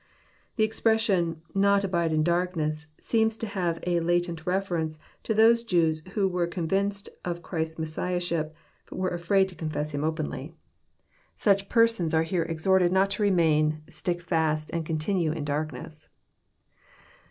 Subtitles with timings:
[0.55, 5.35] The expression, *' not abide in darkness," seems to have a la tent reference to
[5.35, 8.51] those Jews who were convinced of Christ's Messifliiship,
[8.89, 10.55] but were afraid to confess Him openly.
[11.35, 11.97] Such per* 878 EXPOsrroET thoughts.
[11.97, 16.09] sons are here exhorted not to remain, stick fast, and continue is darkness.